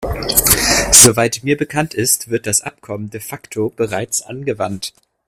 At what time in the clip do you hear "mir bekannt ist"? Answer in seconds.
1.43-2.31